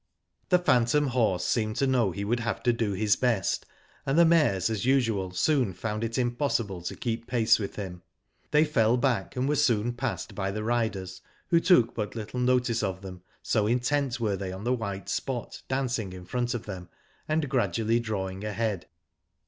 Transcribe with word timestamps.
The 0.49 0.57
phantom 0.57 1.09
horse 1.09 1.45
seemed 1.45 1.75
to 1.75 1.85
know 1.85 2.09
he 2.09 2.25
would 2.25 2.39
have 2.39 2.63
to 2.63 2.73
do 2.73 2.93
his 2.93 3.15
best, 3.15 3.67
and 4.03 4.17
the 4.17 4.25
mares 4.25 4.67
as 4.67 4.83
usual 4.83 5.29
soon 5.29 5.75
found 5.75 6.03
it 6.03 6.17
impossible 6.17 6.81
to. 6.81 6.95
keep 6.95 7.27
pace 7.27 7.59
with 7.59 7.75
him. 7.75 8.01
They 8.49 8.65
fell 8.65 8.97
back 8.97 9.35
and 9.35 9.47
were 9.47 9.55
soon 9.55 9.93
passed 9.93 10.33
by 10.33 10.49
the 10.49 10.63
riders, 10.63 11.21
who 11.49 11.59
took 11.59 11.93
but 11.93 12.15
little 12.15 12.39
notice 12.39 12.81
of 12.81 13.03
them, 13.03 13.21
so 13.43 13.67
in 13.67 13.79
tent 13.79 14.19
were 14.19 14.35
they 14.35 14.51
on 14.51 14.63
the 14.63 14.73
white 14.73 15.07
spot 15.07 15.61
dancing 15.67 16.13
in 16.13 16.25
front 16.25 16.55
of 16.55 16.65
them, 16.65 16.89
and 17.27 17.47
gradually 17.47 17.99
drawing 17.99 18.43
ahead. 18.43 18.87